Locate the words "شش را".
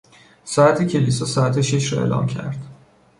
1.61-1.99